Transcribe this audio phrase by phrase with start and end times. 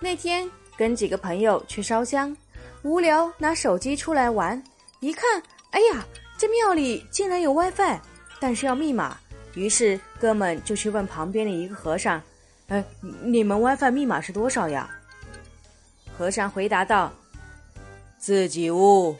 [0.00, 2.36] 那天跟几个朋友去烧香
[2.82, 4.62] 无聊拿手机出来玩
[5.00, 6.04] 一看哎呀
[6.36, 7.98] 这庙里竟然有 wifi
[8.38, 9.16] 但是要密码
[9.54, 12.20] 于是哥们就去问旁边的一个和尚
[12.68, 12.84] 哎
[13.22, 14.90] 你们 wifi 密码是多少呀？
[16.16, 17.12] 和尚回答道
[18.18, 19.16] 自己屋。